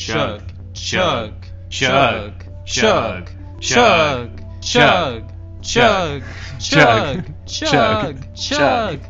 [0.00, 0.40] chug,
[0.72, 2.32] chug, chug,
[2.64, 3.28] chug,
[3.60, 5.22] chug, chug,
[5.60, 6.22] chug,
[6.58, 9.00] chug, chug, chug.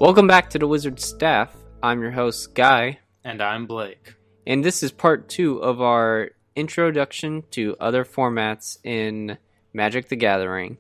[0.02, 1.56] Welcome back to the Wizard Staff.
[1.82, 4.16] I'm your host, Guy, And I'm Blake.
[4.46, 9.38] and this is part two of our introduction to other formats in
[9.74, 10.78] Magic the Gathering.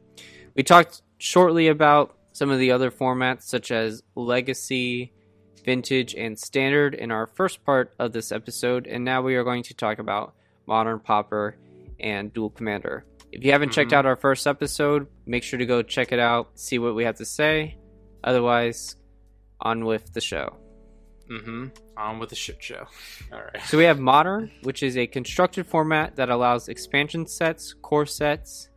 [0.56, 5.14] We talked shortly about some of the other formats, such as Legacy,
[5.64, 9.64] Vintage, and Standard, in our first part of this episode, and now we are going
[9.64, 10.36] to talk about
[10.68, 11.56] Modern Pauper
[11.98, 13.06] and Duel Commander.
[13.32, 13.96] If you haven't checked Mhm.
[13.96, 17.16] out our first episode, make sure to go check it out, see what we have
[17.18, 17.78] to say.
[18.22, 18.98] Otherwise,
[19.62, 20.58] on with the show.
[21.30, 21.68] Mm-hmm.
[21.98, 22.86] On with the shit show.
[23.32, 23.62] All right.
[23.64, 28.68] So we have Modern, which is a constructed format that allows expansion sets, core sets,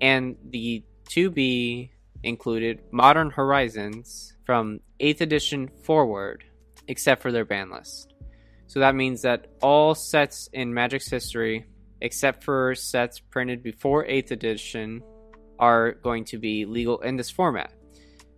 [0.00, 1.92] and the to be
[2.26, 6.44] included Modern Horizons from 8th edition forward,
[6.88, 8.14] except for their ban list.
[8.66, 11.66] So that means that all sets in Magic's history,
[12.00, 15.02] except for sets printed before 8th edition,
[15.58, 17.72] are going to be legal in this format.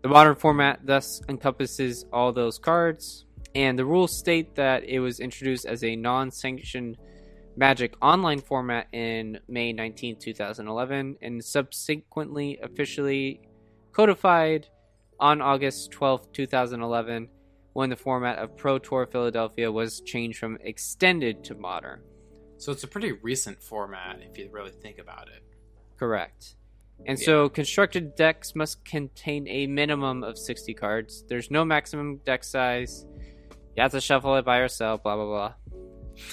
[0.02, 5.18] The modern format thus encompasses all those cards, and the rules state that it was
[5.18, 6.98] introduced as a non sanctioned
[7.56, 13.40] Magic online format in May 19, 2011, and subsequently officially
[13.98, 14.68] codified
[15.18, 17.28] on August 12, 2011,
[17.72, 22.00] when the format of Pro Tour Philadelphia was changed from extended to modern.
[22.58, 25.42] So it's a pretty recent format if you really think about it.
[25.98, 26.54] Correct.
[27.06, 31.24] And so constructed decks must contain a minimum of 60 cards.
[31.28, 33.04] There's no maximum deck size.
[33.76, 35.54] You have to shuffle it by yourself, blah, blah,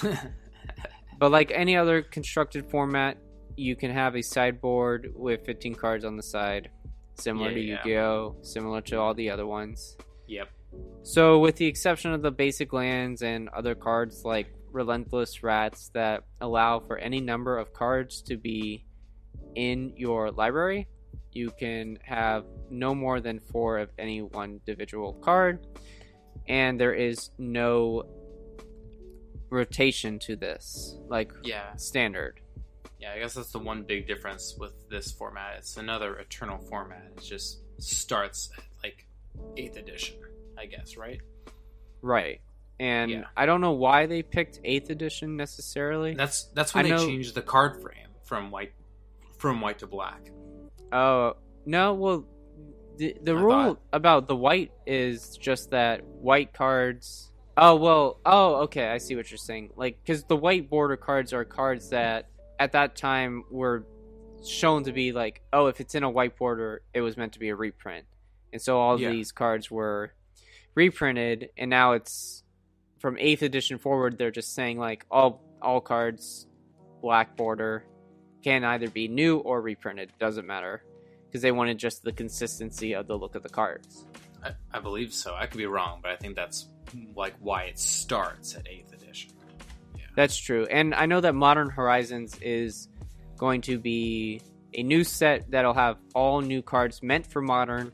[0.02, 0.12] blah.
[1.18, 3.16] But like any other constructed format,
[3.56, 6.70] you can have a sideboard with 15 cards on the side,
[7.18, 7.78] similar to Yeah.
[7.84, 9.96] Yu Gi Oh!, similar to all the other ones.
[10.26, 10.48] yep.
[11.02, 16.24] So, with the exception of the basic lands and other cards like Relentless Rats that
[16.40, 18.84] allow for any number of cards to be
[19.54, 20.86] in your library,
[21.32, 25.66] you can have no more than four of any one individual card,
[26.48, 28.04] and there is no
[29.50, 31.74] rotation to this, like Yeah.
[31.76, 32.40] standard.
[32.98, 35.56] Yeah, I guess that's the one big difference with this format.
[35.58, 37.02] It's another eternal format.
[37.16, 39.06] It just starts at like
[39.56, 40.16] eighth edition,
[40.58, 41.20] I guess, right?
[42.02, 42.40] Right.
[42.80, 43.24] And Yeah.
[43.36, 46.14] I don't know why they picked 8th edition necessarily.
[46.14, 48.72] That's that's when I they know- changed the card frame from white
[49.38, 50.30] from white to black.
[50.92, 51.36] Oh
[51.66, 52.24] no, well,
[52.96, 57.30] the the I rule thought- about the white is just that white cards.
[57.58, 59.70] Oh well, oh okay, I see what you're saying.
[59.76, 63.86] Like, because the white border cards are cards that at that time were
[64.44, 67.38] shown to be like, oh, if it's in a white border, it was meant to
[67.38, 68.06] be a reprint,
[68.52, 69.10] and so all Yeah.
[69.10, 70.12] these cards were
[70.74, 72.42] reprinted, and now it's
[72.98, 74.18] from eighth edition forward.
[74.18, 76.46] They're just saying like all all cards
[77.00, 77.84] black border
[78.44, 80.12] can either be new or reprinted.
[80.18, 80.82] Doesn't matter
[81.26, 84.04] because they wanted just the consistency of the look of the cards.
[84.44, 85.34] I, I believe so.
[85.34, 86.68] I could be wrong, but I think that's
[87.14, 88.95] like why it starts at eighth edition.
[90.16, 92.88] That's true, and I know that Modern Horizons is
[93.36, 94.40] going to be
[94.72, 97.92] a new set that'll have all new cards meant for Modern,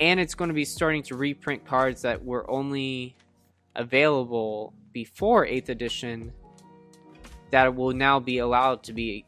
[0.00, 3.14] and it's going to be starting to reprint cards that were only
[3.76, 6.32] available before Eighth Edition
[7.50, 9.26] that will now be allowed to be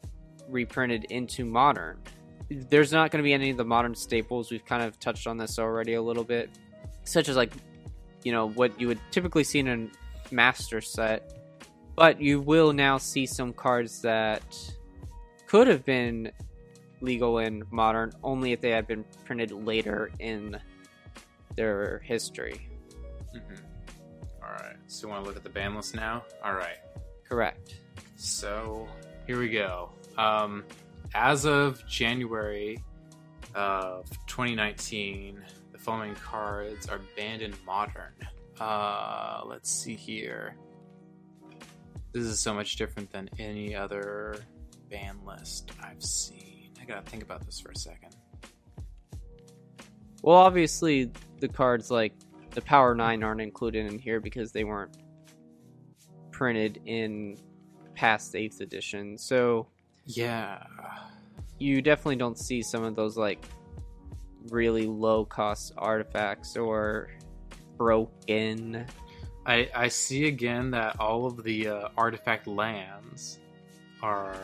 [0.49, 2.01] reprinted into Modern.
[2.49, 4.49] There's not going to be any of the Modern staples.
[4.49, 6.49] We've kind of touched on this already a little bit,
[7.03, 7.53] such as like
[8.23, 11.36] you know what you would typically see in a Master set
[11.97, 14.55] but you will now see some cards that
[15.47, 16.31] could have been
[17.01, 20.57] legal in modern only if they had been printed later in
[21.55, 22.69] their history.
[23.35, 23.55] Mm-hmm.
[24.43, 24.75] All right.
[24.85, 26.23] So you want to look at the ban list now?
[26.45, 26.77] All right.
[27.27, 27.77] Correct.
[28.15, 28.87] So
[29.25, 29.89] here we go.
[30.19, 30.65] Um,
[31.15, 32.77] as of January
[33.55, 38.13] of 2019, the following cards are banned in Modern.
[38.59, 40.55] Uh, let's see here.
[42.13, 44.37] This is so much different than any other
[44.89, 46.71] ban list I've seen.
[46.81, 48.15] I gotta think about this for a second.
[50.23, 52.13] Well, obviously, the cards like
[52.51, 54.97] the Power 9 aren't included in here because they weren't
[56.31, 57.37] printed in
[57.93, 59.17] past 8th edition.
[59.17, 59.67] So
[60.05, 60.63] Yeah.
[61.59, 63.43] you definitely don't see some of those like
[64.49, 67.09] really low cost artifacts or
[67.77, 68.85] broken
[69.47, 73.39] I, I see again that all of the uh, artifact lands
[74.03, 74.35] are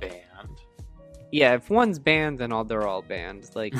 [0.00, 0.60] banned.
[1.30, 3.48] Yeah, if one's banned, then all they're all banned.
[3.54, 3.74] Like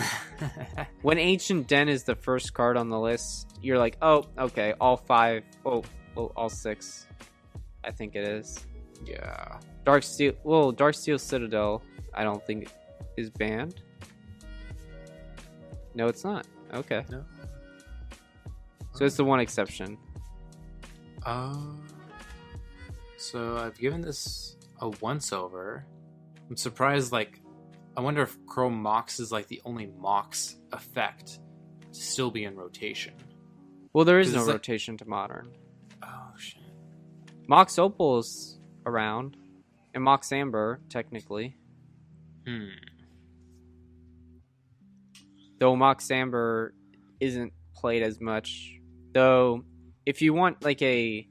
[1.03, 4.97] when Ancient Den is the first card on the list, you're like, oh, okay, all
[4.97, 5.83] five, oh,
[6.15, 7.07] well, all six,
[7.85, 8.65] I think it is.
[9.05, 9.59] yeah.
[9.85, 11.83] Darksteel, well, Darksteel Citadel,
[12.15, 12.69] I don't think
[13.17, 13.83] is banned.
[15.95, 16.47] No, it's not.
[16.75, 17.25] Okay, No.
[18.97, 19.99] So it's the one exception.
[21.25, 21.57] Uh,
[23.19, 25.85] so I've given this a once over.
[26.49, 27.13] I'm surprised.
[27.13, 27.41] Like,
[27.97, 31.41] I wonder if Chrome Mox is like the only Mox effect
[31.93, 33.15] to still be in rotation.
[33.93, 35.53] Well, there is no like- rotation to modern.
[36.03, 36.63] Oh shit.
[37.49, 39.37] Mox Opal's around,
[39.95, 41.57] and Mox Amber technically.
[42.47, 42.69] Hmm.
[45.59, 46.75] though Mox Amber
[47.19, 48.79] isn't played as much.
[49.17, 49.65] Though,
[50.05, 51.27] if you want like a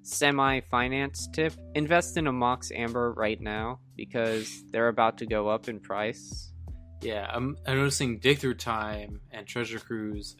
[0.00, 5.46] semi finance tip, invest in a Mox Amber right now because they're about to go
[5.46, 6.54] up in price.
[7.02, 10.38] Yeah, I'm, I'm noticing Dig Through Time and Treasure Cruise,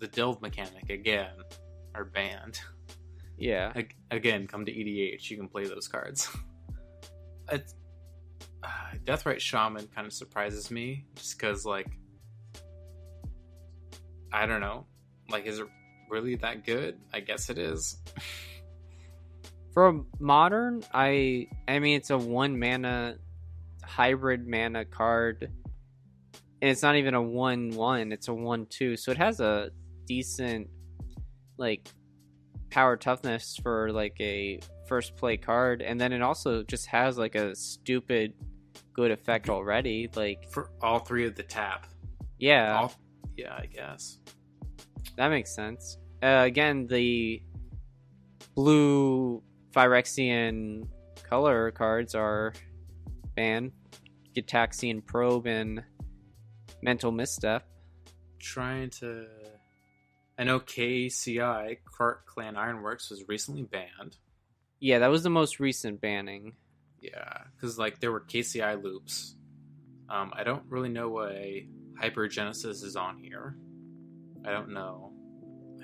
[0.00, 1.30] the Delve mechanic again,
[1.94, 2.58] are banned.
[3.38, 3.70] Yeah.
[3.76, 6.28] Ag- again, come to EDH, you can play those cards.
[7.52, 7.72] it's,
[8.64, 8.68] uh,
[9.04, 11.86] Deathrite Shaman kind of surprises me, just because, like,
[14.32, 14.86] I don't know.
[15.30, 15.68] Like, is it
[16.08, 16.98] really that good?
[17.12, 17.96] I guess it is.
[19.72, 23.16] For modern, I I mean it's a one mana
[23.84, 25.50] hybrid mana card.
[26.62, 28.96] And it's not even a one one, it's a one two.
[28.96, 29.70] So it has a
[30.06, 30.68] decent
[31.58, 31.88] like
[32.70, 35.82] power toughness for like a first play card.
[35.82, 38.32] And then it also just has like a stupid
[38.94, 40.08] good effect already.
[40.14, 41.86] Like For all three of the tap.
[42.38, 42.94] yeah, All,
[43.36, 44.18] yeah, I guess.
[45.16, 45.98] That makes sense.
[46.22, 47.42] Uh, again, the
[48.54, 49.42] blue
[49.72, 50.88] Phyrexian
[51.22, 52.54] color cards are
[53.34, 53.72] banned.
[54.34, 55.82] Gitaxian Probe and
[56.82, 57.66] Mental Misstep.
[58.38, 59.26] Trying to.
[60.38, 64.18] I know KCI, Krark-Clan Ironworks, was recently banned.
[64.80, 66.52] Yeah, that was the most recent banning.
[67.00, 69.36] Yeah, because like there were KCI loops.
[70.10, 71.66] Um, I don't really know why
[72.00, 73.56] Hypergenesis is on here.
[74.46, 75.12] I don't know.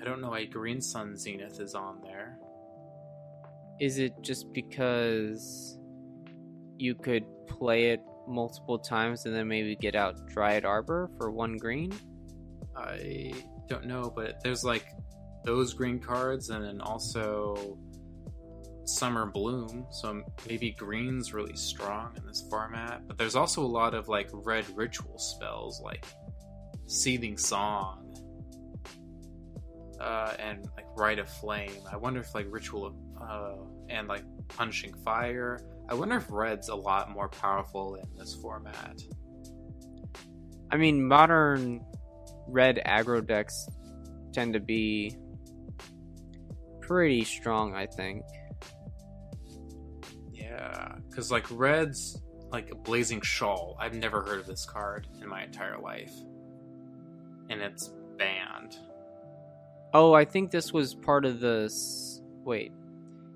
[0.01, 2.37] I don't know why Green Sun Zenith is on there.
[3.79, 5.77] Is it just because
[6.77, 11.57] you could play it multiple times and then maybe get out Dryad Arbor for one
[11.57, 11.91] green?
[12.75, 13.33] I
[13.67, 14.85] don't know, but there's like
[15.43, 17.77] those green cards, and then also
[18.85, 19.85] Summer Bloom.
[19.91, 23.07] So maybe green's really strong in this format.
[23.07, 26.05] But there's also a lot of like red ritual spells, like
[26.87, 28.02] Seething Song,
[30.03, 31.71] uh, and like Rite of Flame.
[31.91, 33.55] I wonder if like Ritual uh,
[33.89, 35.59] and like Punishing Fire.
[35.89, 39.01] I wonder if red's a lot more powerful in this format.
[40.71, 41.85] I mean, modern
[42.47, 43.67] red aggro decks
[44.33, 45.15] tend to be
[46.81, 48.23] pretty strong, I think.
[50.31, 52.21] Yeah, because like red's
[52.51, 53.77] like a Blazing Shoal.
[53.79, 56.11] I've never heard of this card in my entire life,
[57.49, 58.77] and it's banned.
[59.93, 61.71] Oh, I think this was part of the.
[62.43, 62.71] Wait,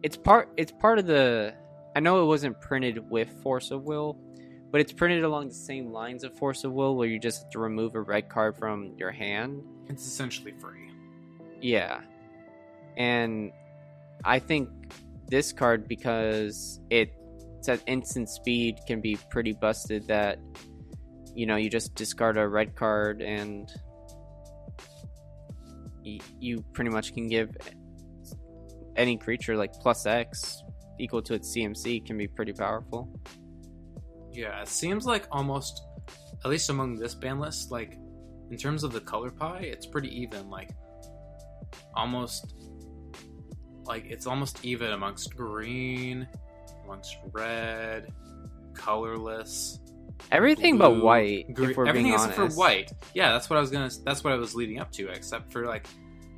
[0.01, 0.49] it's part.
[0.57, 1.53] It's part of the.
[1.95, 4.17] I know it wasn't printed with Force of Will,
[4.71, 7.51] but it's printed along the same lines of Force of Will, where you just have
[7.51, 9.61] to remove a red card from your hand.
[9.87, 10.89] It's essentially free.
[11.61, 12.01] Yeah,
[12.97, 13.51] and
[14.25, 14.69] I think
[15.27, 17.13] this card because it
[17.67, 20.07] at instant speed can be pretty busted.
[20.07, 20.39] That
[21.35, 23.71] you know you just discard a red card and
[26.39, 27.55] you pretty much can give
[28.95, 30.63] any creature like plus X
[30.99, 33.09] equal to its CMC can be pretty powerful.
[34.31, 35.81] Yeah, it seems like almost,
[36.43, 37.97] at least among this ban list, like
[38.49, 40.49] in terms of the color pie, it's pretty even.
[40.49, 40.71] Like
[41.95, 42.53] almost,
[43.85, 46.27] like it's almost even amongst green,
[46.83, 48.11] amongst red,
[48.73, 49.79] colorless.
[50.31, 52.55] Everything but white, we're everything being except honest.
[52.55, 52.91] for white.
[53.13, 53.89] Yeah, that's what I was gonna.
[54.03, 55.87] That's what I was leading up to, except for like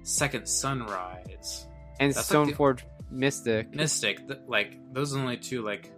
[0.04, 1.68] second sunrise,
[2.00, 3.74] and That's like the- Mystic.
[3.74, 4.28] mystic.
[4.28, 5.92] Th- like those are the only two like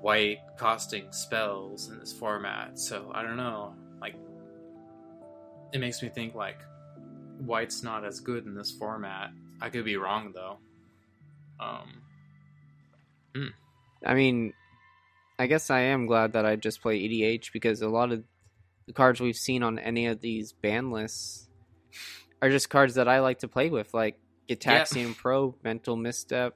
[0.00, 2.78] white costing spells in this format.
[2.78, 3.74] So I don't know.
[4.00, 4.14] Like
[5.72, 6.60] it makes me think like
[7.38, 9.30] white's not as good in this format.
[9.60, 10.58] I could be wrong though.
[11.58, 12.02] Um,
[14.06, 14.52] I mean,
[15.38, 18.22] I guess I am glad that I just play EDH because a lot of
[18.86, 21.48] the cards we've seen on any of these ban lists
[22.40, 26.54] are just cards that I like to play with, like Gitaxian Pro, Mental Misstep,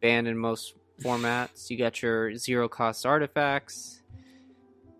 [0.00, 1.70] banned in most formats.
[1.70, 4.02] You got your zero cost artifacts.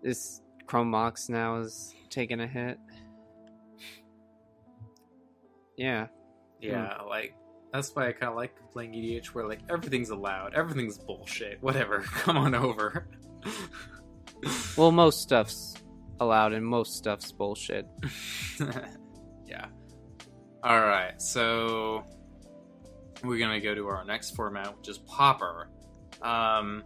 [0.03, 2.79] this Chrome Mox now is taking a hit.
[5.77, 6.07] Yeah.
[6.59, 7.07] Yeah, hmm.
[7.09, 7.35] like
[7.75, 11.61] that's why I kind of like playing EDH, where like everything's allowed, everything's bullshit.
[11.61, 13.07] Whatever, come on over.
[14.77, 15.75] Well, most stuff's
[16.19, 17.87] allowed and most stuff's bullshit.
[19.47, 19.67] yeah.
[20.61, 22.03] All right, so
[23.23, 25.69] we're gonna go to our next format, which is Pauper.
[26.21, 26.83] Um,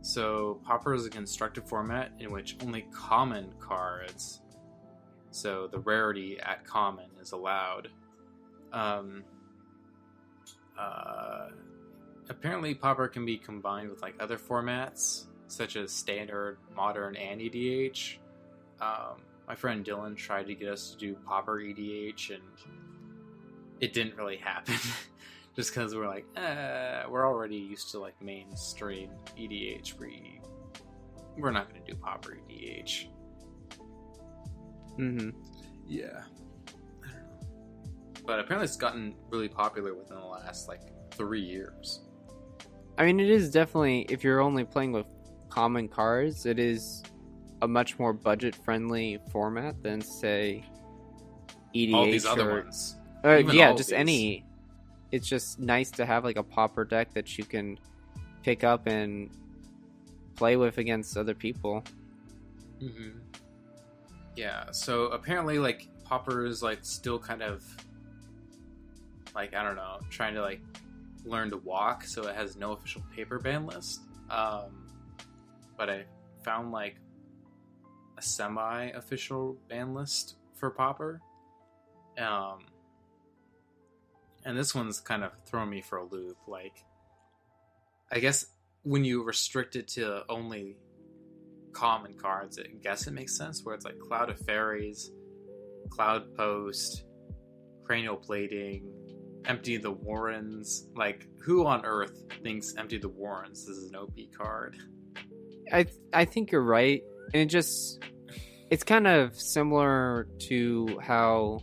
[0.00, 4.40] so Pauper is a constructed format in which only common cards,
[5.32, 7.88] so the rarity at common, is allowed.
[8.72, 9.24] Um,
[10.78, 11.48] uh,
[12.28, 18.18] apparently, Pauper can be combined with like other formats such as standard, modern, and EDH.
[18.80, 22.42] Um, my friend Dylan tried to get us to do Pauper EDH, and
[23.80, 24.74] it didn't really happen.
[25.56, 29.98] Just because we're like, eh, we're already used to like mainstream EDH.
[29.98, 30.40] We
[31.36, 33.06] we're not going to do Pauper EDH.
[34.96, 35.30] hmm
[35.86, 36.22] Yeah.
[38.28, 38.44] I don't know.
[38.44, 40.82] But apparently, it's gotten really popular within the last like
[41.12, 42.00] three years.
[42.98, 45.06] I mean, it is definitely if you're only playing with
[45.48, 47.02] common cards, it is
[47.62, 50.64] a much more budget-friendly format than say
[51.74, 52.96] EDH All these other or ones.
[53.24, 53.98] Uh, Even yeah, just these.
[53.98, 54.44] any.
[55.10, 57.78] It's just nice to have like a pauper deck that you can
[58.42, 59.30] pick up and
[60.36, 61.82] play with against other people.
[62.78, 63.10] hmm
[64.36, 64.70] Yeah.
[64.70, 67.64] So apparently, like Pauper is like still kind of
[69.38, 70.60] like I don't know, trying to like
[71.24, 72.02] learn to walk.
[72.04, 74.00] So it has no official paper ban list.
[74.28, 74.88] Um,
[75.76, 76.04] but I
[76.42, 76.96] found like
[78.16, 81.20] a semi-official ban list for Pauper.
[82.18, 82.66] Um,
[84.44, 86.36] and this one's kind of throwing me for a loop.
[86.48, 86.84] Like,
[88.10, 88.46] I guess
[88.82, 90.76] when you restrict it to only
[91.72, 93.64] common cards, I guess it makes sense.
[93.64, 95.12] Where it's like Cloud of Faeries,
[95.90, 97.04] Cloud Post,
[97.84, 98.97] Cranial Plating,
[99.46, 100.88] Empty the Warrens.
[100.94, 104.76] Like, who on earth thinks Empty the Warrens is an OP card?
[105.72, 107.02] I I think you're right,
[107.32, 108.02] and it just
[108.70, 111.60] it's kind of similar to how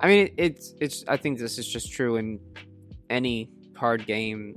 [0.00, 2.40] I mean it's it's I think this is just true in
[3.10, 4.56] any card game.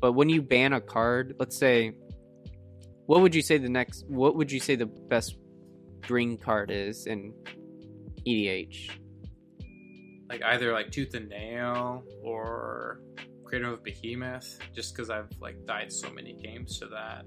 [0.00, 1.92] But when you ban a card, let's say
[3.06, 5.36] what would you say the next what would you say the best
[6.02, 7.32] green card is in
[8.26, 8.90] EDH?
[10.28, 13.00] Like either like Tooth and Nail or
[13.44, 14.58] Craterhoof Behemoth.
[14.74, 17.24] Just because I've like died so many games to that.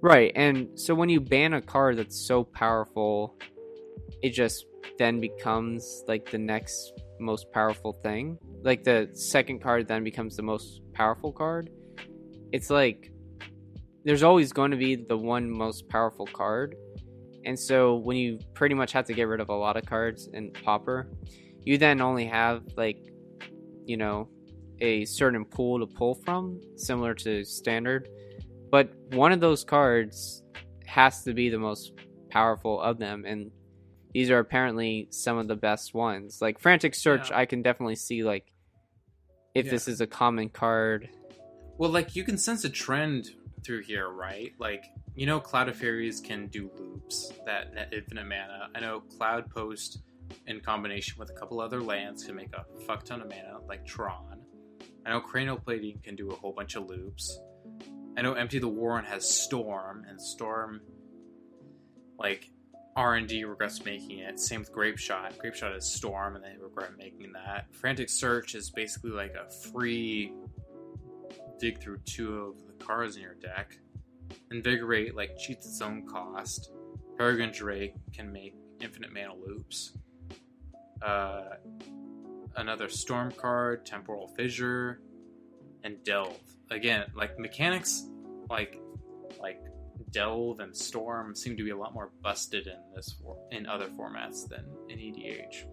[0.00, 3.38] Right, and so when you ban a card that's so powerful,
[4.22, 4.66] it just
[4.98, 8.38] then becomes like the next most powerful thing.
[8.62, 11.70] Like the second card then becomes the most powerful card.
[12.52, 13.10] It's like
[14.04, 16.76] there's always going to be the one most powerful card.
[17.46, 20.28] And so when you pretty much have to get rid of a lot of cards
[20.32, 21.08] in Pauper,
[21.64, 22.98] you then only have like
[23.86, 24.28] you know
[24.80, 28.08] a certain pool to pull from, similar to standard
[28.70, 30.42] but one of those cards
[30.86, 31.92] has to be the most
[32.30, 33.50] powerful of them and
[34.12, 37.38] these are apparently some of the best ones like frantic search Yeah.
[37.38, 38.46] i can definitely see like
[39.54, 39.70] if Yeah.
[39.72, 41.08] this is a common card
[41.78, 43.30] Well, like you can sense a trend
[43.64, 44.52] through here, right?
[44.58, 44.84] Like
[45.16, 48.68] you know, Cloud of Faeries can do loops that net infinite mana.
[48.74, 49.98] I know Cloud Post,
[50.46, 53.84] in combination with a couple other lands, can make a fuck ton of mana, like
[53.84, 54.40] Tron.
[55.06, 57.38] I know Cranial Plating can do a whole bunch of loops.
[58.16, 60.80] I know Empty the Warren has Storm, and Storm,
[62.18, 62.50] like
[62.96, 64.38] R and D regrets making it.
[64.38, 65.36] Same with Grape Shot.
[65.38, 67.66] Grape Shot is Storm, and they regret making that.
[67.74, 70.32] Frantic Search is basically like a free
[71.58, 73.76] dig through two of the cards in your deck.
[74.50, 76.70] Invigorate like cheats its own cost.
[77.16, 79.96] Peregrine Drake can make infinite mana loops.
[81.04, 81.56] Uh,
[82.56, 85.00] another Storm card, Temporal Fissure,
[85.82, 86.40] and Delve.
[86.70, 88.08] Again, like mechanics,
[88.48, 88.80] like
[89.40, 89.60] like
[90.10, 93.16] Delve and Storm seem to be a lot more busted in this
[93.50, 95.66] in other formats than in EDH.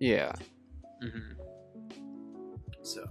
[0.00, 0.32] yeah
[1.00, 1.32] hmm
[2.82, 3.04] So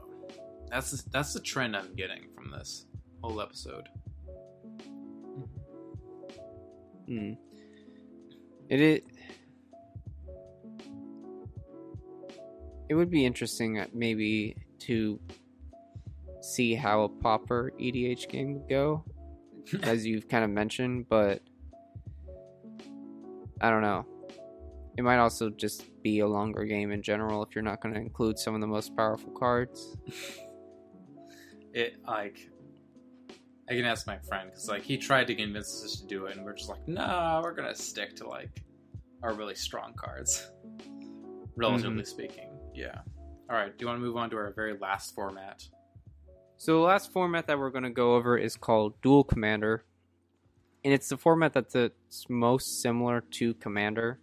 [0.70, 2.86] that's that's the trend I'm getting from this
[3.22, 3.88] whole episode.
[7.08, 7.34] Hmm.
[8.70, 9.04] It it
[12.94, 15.20] it would be interesting uh, maybe to
[16.42, 19.04] see how a pauper EDH game would go,
[19.82, 21.42] as you've kind of mentioned, but
[23.60, 24.06] I don't know.
[24.96, 28.00] It might also just be a longer game in general if you're not going to
[28.00, 29.98] include some of the most powerful cards.
[31.76, 32.52] It like
[33.68, 36.38] I can ask my friend because like he tried to convince us to do it,
[36.38, 38.62] and we're just like, no, we're gonna stick to like
[39.24, 40.52] our really strong cards,
[41.56, 42.53] relatively speaking.
[42.74, 43.00] Yeah.
[43.50, 43.78] All right.
[43.78, 45.64] Do you want to move on to our very last format?
[46.58, 49.84] So the last format that we're going to go over is called Duel Commander,
[50.84, 51.92] and it's the format that's the
[52.30, 54.20] most similar to Commander.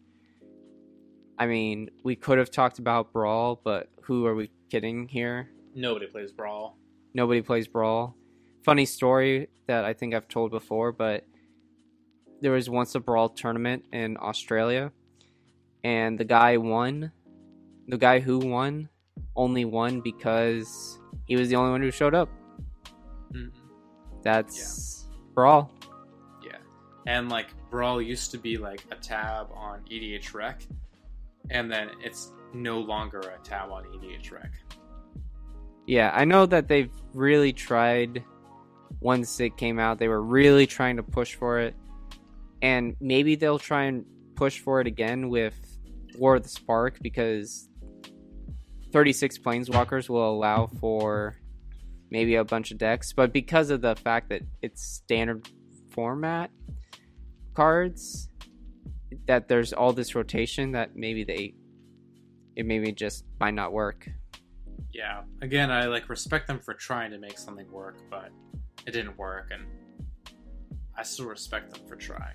[1.39, 5.51] I mean, we could have talked about Brawl, but who are we kidding here?
[5.75, 6.79] Nobody plays Brawl.
[7.15, 8.17] Nobody plays Brawl.
[8.65, 11.27] Funny story that I think I've told before, but
[12.41, 14.93] there was once a Brawl tournament in Australia,
[15.85, 17.13] and the guy won.
[17.91, 18.89] The guy who won
[19.35, 22.29] only won because he was the only one who showed up.
[23.33, 23.51] Mhm.
[24.23, 25.73] That's Brawl.
[26.45, 26.59] Yeah.
[27.07, 30.63] And like Brawl used to be like a tab on EDH Rec,
[31.51, 34.53] and then it's no longer a tab on EDH Rec.
[35.87, 38.25] Yeah, I know that they've really tried
[39.01, 39.99] once it came out.
[39.99, 41.75] They were really trying to push for it.
[42.63, 44.05] And maybe they'll try and
[44.37, 45.55] push for it again with
[46.19, 47.70] War of the Spark because
[48.93, 51.37] 36 Planeswalkers will allow for
[52.11, 53.13] maybe a bunch of decks.
[53.13, 55.49] But because of the fact that it's standard
[55.93, 56.51] format
[57.55, 58.29] cards,
[59.27, 61.55] that there's all this rotation that maybe they.
[62.57, 64.09] It maybe just might not work.
[64.93, 65.23] Yeah.
[65.41, 68.31] Again, I like respect them for trying to make something work, but
[68.87, 69.65] it didn't work, and
[70.97, 72.35] I still respect them for trying.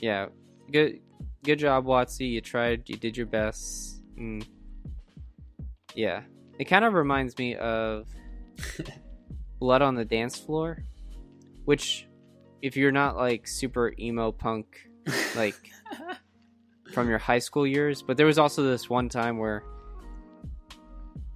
[0.00, 0.26] yeah,
[0.70, 1.00] good
[1.42, 2.30] good job, Watsy.
[2.30, 4.02] You tried, you did your best.
[4.18, 4.46] Mm.
[5.94, 6.22] Yeah,
[6.58, 8.06] it kind of reminds me of
[9.60, 10.82] Blood on the Dance Floor,
[11.64, 12.06] which,
[12.62, 14.88] if you're not like super emo punk,
[15.36, 15.70] like
[16.92, 19.62] from your high school years, but there was also this one time where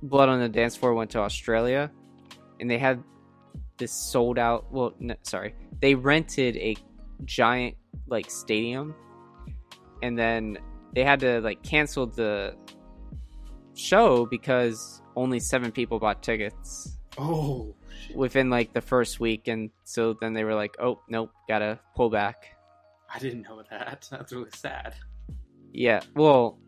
[0.02, 1.90] Blood on the Dance Floor went to Australia,
[2.60, 3.02] and they had
[3.76, 4.72] this sold out.
[4.72, 6.76] Well, no, sorry, they rented a
[7.24, 8.94] giant like stadium
[10.02, 10.58] and then
[10.94, 12.54] they had to like cancel the
[13.78, 17.74] show because only seven people bought tickets oh,
[18.14, 22.10] within like the first week and so then they were like oh nope gotta pull
[22.10, 22.44] back
[23.12, 24.06] I didn't know that.
[24.10, 24.94] That's really sad.
[25.72, 26.58] yeah well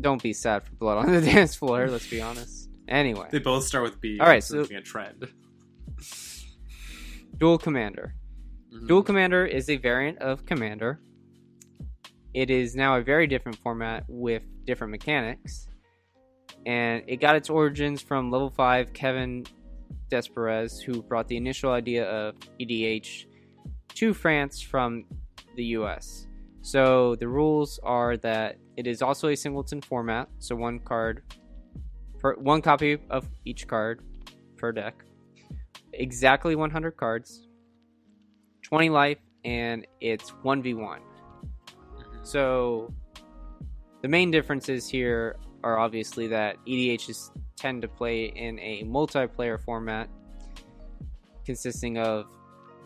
[0.00, 3.64] don't be sad for blood on the dance floor let's be honest anyway They both
[3.64, 4.18] start with B.
[4.20, 5.28] All right, it's so- a trend.
[7.38, 8.14] duel commander
[8.72, 8.86] Mhm.
[8.86, 11.00] Duel Commander is a variant of Commander.
[12.34, 15.67] It is now a very different format with different mechanics.
[16.66, 19.46] And it got its origins from level 5 Kevin
[20.10, 23.26] Desperez, who brought the initial idea of EDH
[23.94, 25.04] to France from
[25.56, 26.26] the US.
[26.60, 31.22] So the rules are that it is also a singleton format, so one card
[32.18, 34.02] per one copy of each card
[34.56, 35.04] per deck.
[35.92, 37.48] Exactly 100 cards.
[38.62, 41.00] 20 life and it's 1v1.
[41.00, 42.26] Mhm.
[42.26, 42.92] So
[44.02, 50.08] the main differences here are obviously that EDHs tend to play in a multiplayer format
[51.44, 52.26] consisting of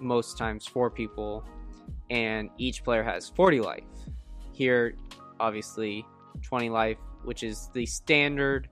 [0.01, 1.45] most times four people
[2.11, 3.83] and each player has 40 life.
[4.53, 4.95] Here
[5.41, 6.07] obviously
[6.43, 8.69] 20 life which is the standard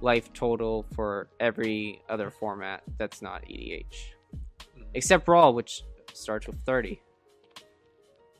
[0.00, 3.84] life total for every other format that's not EDH.
[4.94, 7.00] Except Brawl which starts with 30.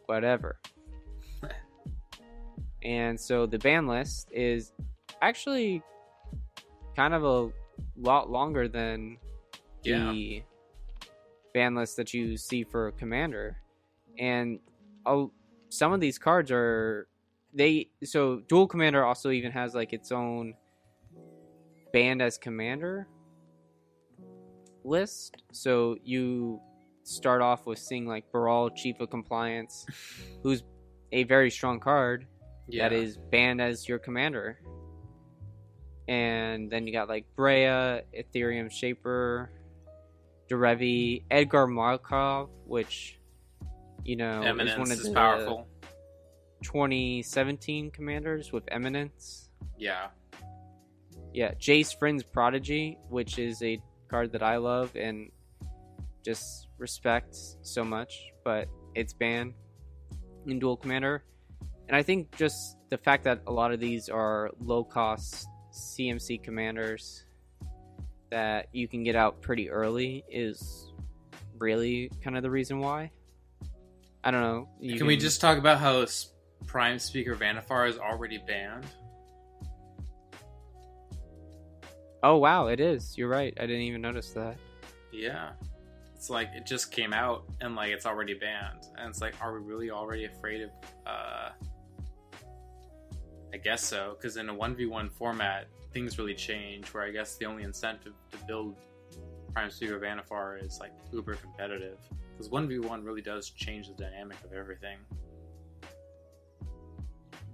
[0.07, 0.59] Whatever.
[2.85, 4.73] And so the ban list is
[5.21, 5.83] actually
[6.97, 7.51] kind of a
[7.97, 9.17] lot longer than
[9.83, 10.43] the
[11.55, 13.57] ban list that you see for Commander.
[14.19, 14.59] And
[15.07, 15.33] oh,
[15.69, 17.09] some of these cards are
[17.55, 20.55] they so Duel Commander also even has like its own
[21.93, 23.07] banned as Commander
[24.85, 25.43] list.
[25.53, 26.61] So you
[27.05, 29.87] start off with seeing like Baral, Chief of Compliance,
[30.43, 30.63] who's
[31.13, 32.27] a very strong card
[32.73, 32.89] Yeah.
[32.89, 34.59] that is banned as your commander.
[36.09, 39.51] And then you got like Breya, Etherium Shaper,
[40.51, 43.19] Derevi, Edgar Markov, which
[44.05, 45.69] you know Eminence is one of is the powerful.
[46.63, 49.51] 2017 commanders with Eminence.
[49.77, 50.09] Yeah.
[51.35, 55.31] Yeah, Jace Vryn's Prodigy, which is a card that I love and
[56.25, 59.55] just respect so much, but it's banned
[60.47, 61.25] in Duel Commander.
[61.89, 66.43] And I think just the fact that a lot of these are low cost CMC
[66.43, 67.25] commanders
[68.31, 70.93] that you can get out pretty early is
[71.59, 73.11] really kind of the reason why.
[74.25, 74.69] I don't know.
[74.81, 76.07] You Can we just talk about how
[76.67, 78.87] Prime Speaker Vannifar is already banned?
[82.23, 83.19] Oh wow, it is.
[83.19, 83.53] You're right.
[83.59, 84.57] I didn't even notice that.
[85.13, 85.51] Yeah.
[86.15, 89.53] it's like it just came out and like it's already banned, and it's like, are
[89.59, 90.71] we really already afraid of?
[91.07, 91.51] uh
[93.55, 96.87] I guess so, because in a one v one format, things really change.
[96.89, 98.77] Where I guess the only incentive to build
[99.53, 101.99] Prime Speaker Vannifar is like uber competitive,
[102.33, 104.99] because one v one really does change the dynamic of everything.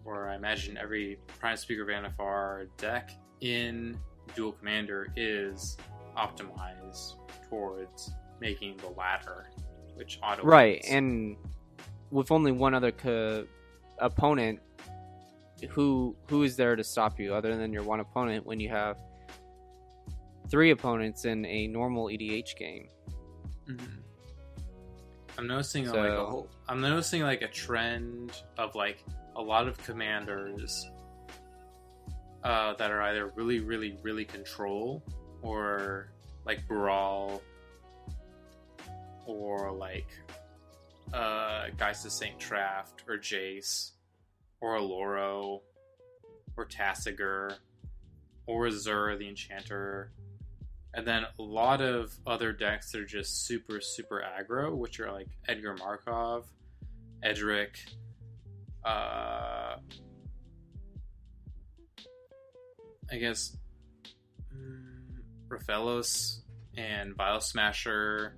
[0.05, 3.99] Where I imagine every Prime Speaker Vannifar deck in
[4.35, 5.77] Duel Commander is
[6.17, 7.17] optimized
[7.51, 9.51] towards making the latter,
[9.97, 11.37] which auto Right, and
[12.11, 13.47] with only one other co-
[13.99, 14.61] opponent,
[15.71, 18.97] who who is there to stop you other than your one opponent when you have
[20.51, 22.89] three opponents in a normal EDH game?
[23.67, 24.03] Mhm.
[25.37, 29.05] I'm noticing like a whole, I'm noticing like a trend of like
[29.37, 30.91] a lot of commanders
[32.43, 35.03] uh, that are either really really really control
[35.43, 36.11] or
[36.45, 37.43] like brawl
[39.27, 40.09] or like
[41.13, 43.93] uh Geist of Saint Traft or Jace
[44.61, 45.61] or Oloro
[46.57, 47.55] or Tasigur
[48.47, 50.13] or Zur the Enchanter
[50.95, 55.13] and then a lot of other decks that are just super super aggro, which are
[55.13, 56.47] like Edgar Markov,
[57.23, 57.77] Edric,
[58.85, 59.77] uh,
[63.11, 63.57] I guess
[64.55, 66.41] mm, Rofellos
[66.77, 68.35] and Vial Smasher.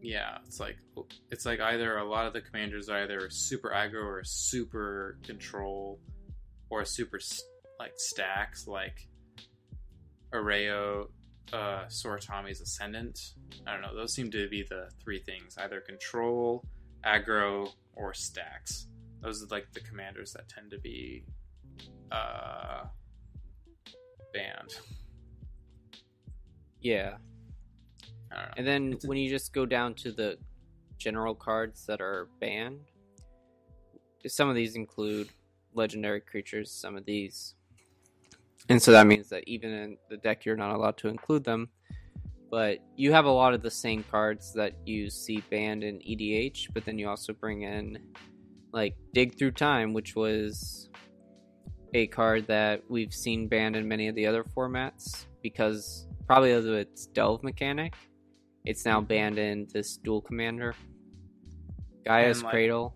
[0.00, 0.76] Yeah, it's like
[1.30, 5.98] it's like either a lot of the commanders are either super aggro or super control,
[6.70, 7.42] or super s-
[7.78, 9.08] like stacks like
[10.32, 11.08] Erayo,
[11.52, 13.18] uh, Soratami's Ascendant.
[13.66, 13.94] I don't know.
[13.94, 16.64] Those seem to be the three things: either control,
[17.04, 18.86] aggro, or stacks.
[19.22, 21.24] Those are like the commanders that tend to be
[22.12, 22.84] uh,
[24.32, 24.74] banned.
[26.80, 27.16] Yeah,
[28.30, 28.54] I don't know.
[28.58, 30.38] and then a- when you just go down to the
[30.98, 32.80] general cards that are banned,
[34.26, 35.28] some of these include
[35.74, 36.70] legendary creatures.
[36.70, 37.54] Some of these,
[38.68, 41.68] and so that means that even in the deck, you're not allowed to include them.
[42.50, 46.68] But you have a lot of the same cards that you see banned in EDH,
[46.72, 47.98] but then you also bring in
[48.72, 50.90] like Dig Through Time, which was
[51.92, 56.66] a card that we've seen banned in many of the other formats because probably of
[56.66, 57.94] its delve mechanic.
[58.66, 60.74] It's now banned in this duel commander.
[62.04, 62.94] Gaea's like- Cradle.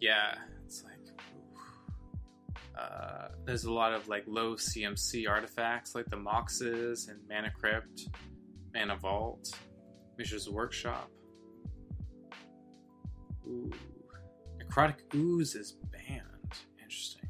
[0.00, 0.92] yeah, it's like
[2.78, 8.08] uh, there's a lot of like low CMC artifacts like the Moxes and Mana Crypt,
[8.74, 9.50] Mana Vault,
[10.18, 11.10] Mishra's Workshop.
[13.46, 13.70] Ooh.
[14.58, 16.22] Necrotic Ooze is banned.
[16.82, 17.28] Interesting.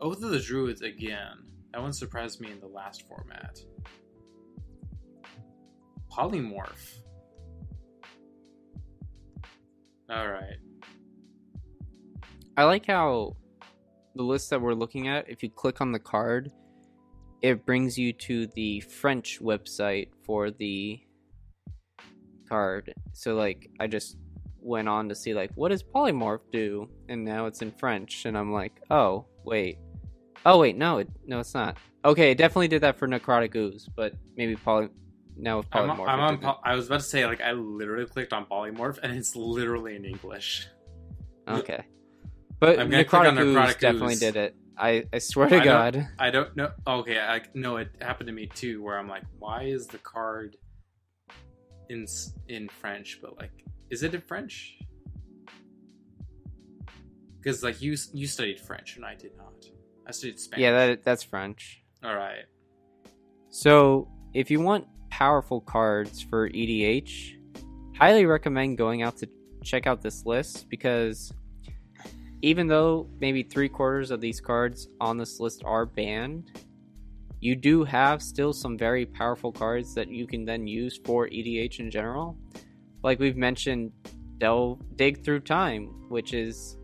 [0.00, 1.44] Oath of the Druids again.
[1.72, 3.58] That one surprised me in the last format.
[6.18, 6.98] Polymorph.
[10.10, 10.56] Alright.
[12.56, 13.36] I like how
[14.16, 16.50] the list that we're looking at, if you click on the card,
[17.40, 21.00] it brings you to the French website for the
[22.48, 22.92] card.
[23.12, 24.16] So like I just
[24.60, 26.88] went on to see like what does polymorph do?
[27.08, 29.78] And now it's in French and I'm like, "Oh, wait.
[30.44, 33.88] Oh, wait, no, it no it's not." Okay, it definitely did that for necrotic ooze,
[33.94, 34.88] but maybe poly
[35.38, 35.90] now with I'm.
[35.90, 36.00] I'm
[36.44, 36.56] on.
[36.64, 40.04] I was about to say like I literally clicked on polymorph and it's literally in
[40.04, 40.66] English.
[41.46, 41.84] Okay.
[42.60, 44.56] But I'm gonna click on necrotic Necrotic definitely did it.
[44.76, 46.08] I, I swear to I don't- God.
[46.18, 46.70] I don't know.
[46.86, 48.82] Okay, I no, it happened to me too.
[48.82, 50.56] Where I'm like, why is the card
[51.88, 52.06] in
[52.48, 53.18] in French?
[53.22, 53.52] But like,
[53.90, 54.78] is it in French?
[57.40, 59.54] Because like you you studied French and I did not.
[60.06, 60.62] I studied Spanish.
[60.62, 61.82] Yeah, that that's French.
[62.04, 62.44] All right.
[63.50, 67.36] So, if you want powerful cards for EDH,
[67.96, 69.28] highly recommend going out to
[69.62, 71.32] check out this list because
[72.42, 76.62] even though maybe three quarters of these cards on this list are banned,
[77.40, 81.80] you do have still some very powerful cards that you can then use for EDH
[81.80, 82.36] in general.
[83.02, 83.92] Like we've mentioned,
[84.38, 86.76] Delve Dig Through Time, which is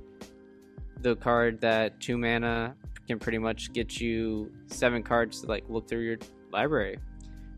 [1.01, 2.75] the card that two mana
[3.07, 6.17] can pretty much get you seven cards to like look through your
[6.53, 6.99] library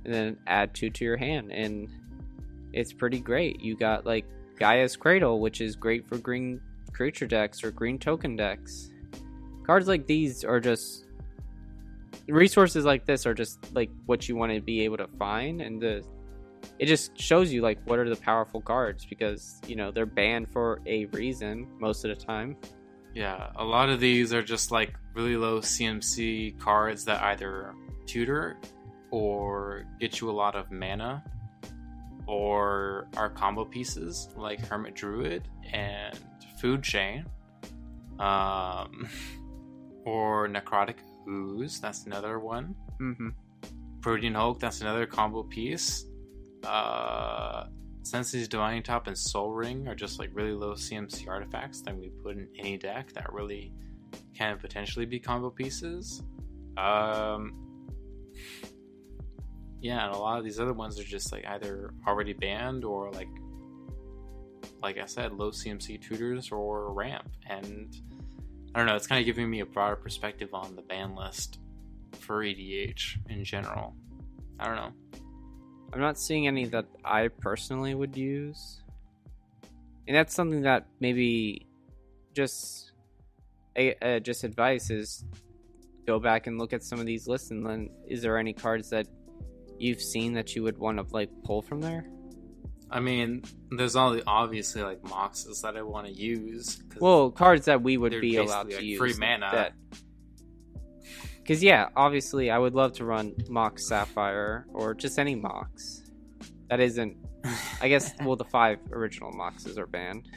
[0.07, 1.89] and then add two to your hand and
[2.73, 3.61] it's pretty great.
[3.61, 4.25] You got like
[4.59, 6.61] Gaea's Cradle which is great for green
[6.93, 8.91] creature decks or green token decks.
[9.67, 11.05] Cards like these are just
[12.29, 15.81] resources like this are just like what you want to be able to find and
[15.81, 16.03] the
[16.79, 20.51] it just shows you like what are the powerful cards because you know they're banned
[20.53, 22.57] for a reason most of the time.
[23.15, 28.59] Yeah, a lot of these are just like really low CMC cards that either tutor
[29.11, 31.23] or get you a lot of mana,
[32.27, 36.19] or our combo pieces like Hermit Druid and
[36.61, 37.27] Food Chain,
[38.19, 39.09] um,
[40.05, 40.97] or Necrotic
[41.29, 41.81] Ooze.
[41.81, 42.75] That's another one.
[43.01, 43.29] Mm-hmm.
[44.01, 44.61] Protean Hulk.
[44.61, 46.05] That's another combo piece.
[46.65, 47.67] Uh,
[48.03, 52.09] Sensei's Divining Top and Sol Ring are just like really low CMC artifacts that we
[52.09, 53.73] put in any deck that really
[54.33, 56.23] can potentially be combo pieces.
[56.77, 57.66] Um,
[59.87, 63.13] yeah, and a lot of these other ones are just like either already banned or
[63.13, 63.29] like,
[64.83, 67.29] like I said, low CMC tutors or ramp.
[67.49, 67.97] And
[68.75, 71.61] I don't know, it's kind of giving me a broader perspective on the ban list
[72.19, 73.95] for EDH in general.
[74.59, 74.93] I don't know.
[75.93, 78.83] I'm not seeing any that I personally would use.
[80.09, 81.69] And that's something that maybe
[82.35, 82.91] just
[83.79, 85.25] uh, just advice is
[86.09, 88.91] go back and look at some of these lists and then is there any cards
[88.91, 89.07] that
[89.81, 92.07] you've seen that you would want to like pull from there?
[92.91, 96.83] I mean, there's all the obviously like moxes that I want to use.
[96.99, 98.99] Well, cards that we would be allowed to like, use.
[98.99, 99.51] free mana.
[99.53, 99.73] That...
[101.39, 106.03] Because yeah, obviously, I would love to run Mox Sapphire or just any Mox.
[106.69, 107.17] That isn't.
[107.81, 108.13] I guess.
[108.23, 110.29] well, the five original Moxes are banned.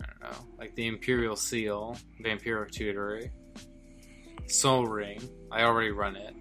[0.00, 3.30] I don't know, like the Imperial Seal, Vampiric Tutory,
[4.46, 5.20] Sol Ring.
[5.50, 6.34] I already run it.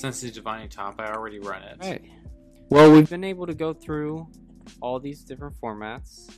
[0.00, 0.98] Sensei Divining Top.
[0.98, 1.76] I already run it.
[1.80, 2.02] Right.
[2.70, 4.26] Well, we've been able to go through
[4.80, 6.30] all these different formats.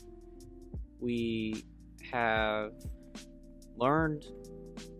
[1.00, 1.64] We
[2.10, 2.72] have
[3.76, 4.24] learned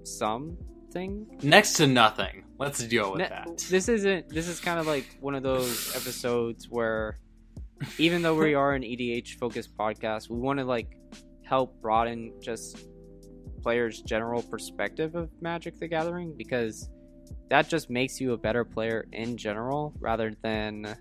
[0.05, 1.27] something.
[1.43, 2.45] Next to nothing.
[2.59, 3.59] Let's deal with Ne- that.
[3.69, 4.29] This isn't.
[4.29, 7.19] This is kind of like one of those episodes where,
[7.99, 10.97] even though we are an EDH focused podcast, we want to like
[11.45, 12.79] help broaden just
[13.63, 16.89] players' general perspective of Magic: The Gathering because
[17.53, 20.97] that just makes you a better player in general, rather than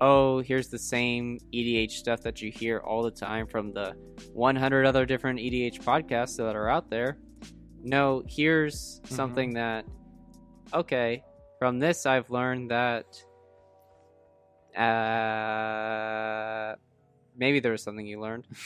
[0.00, 3.92] oh, here's the same EDH stuff that you hear all the time from the
[4.32, 7.18] 100 other different EDH podcasts that are out there.
[7.82, 9.16] No, here's Mhm.
[9.16, 9.84] something that
[10.72, 11.24] okay,
[11.58, 13.06] from this I've learned that
[14.76, 16.76] uh
[17.36, 18.46] maybe there was something you learned.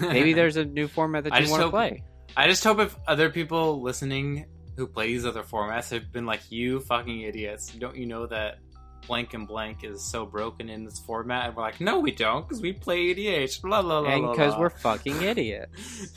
[0.00, 2.02] Maybe there's a new format that you want to hope- play.
[2.36, 6.50] I just hope if other people listening who play these other formats have been like,
[6.50, 8.58] you fucking idiots, don't you know that
[9.06, 11.48] blank and blank is so broken in this format?
[11.48, 13.62] And we're like, no, we don't, because we play EDH.
[13.62, 16.12] Blah, blah, blah, And because we're fucking idiots.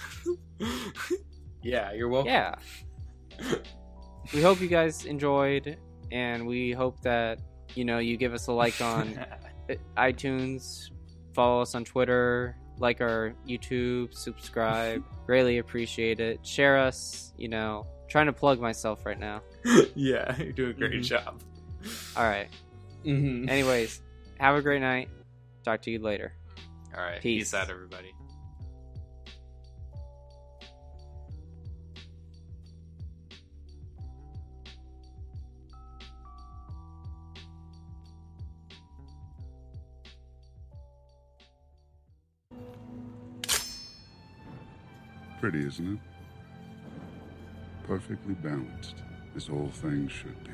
[1.63, 2.31] yeah, you're welcome.
[2.31, 2.55] Yeah.
[4.33, 5.77] we hope you guys enjoyed
[6.11, 7.39] and we hope that
[7.75, 9.25] you know you give us a like on
[9.97, 10.89] iTunes,
[11.33, 15.03] follow us on Twitter, like our YouTube, subscribe.
[15.25, 16.45] Greatly appreciate it.
[16.45, 17.87] Share us, you know.
[18.13, 19.41] Trying to plug myself right now.
[19.95, 21.03] yeah, you do a great Mhm.
[21.03, 21.41] job.
[22.15, 22.47] All right.
[23.03, 23.49] Mm-hmm.
[23.49, 24.03] Anyways,
[24.39, 25.09] have a great night.
[25.63, 26.31] Talk to you later.
[26.95, 27.45] All right, Peace.
[27.49, 28.13] peace out, everybody.
[45.39, 45.99] Pretty, isn't it?
[47.83, 48.95] Perfectly balanced,
[49.35, 50.51] as all things should be.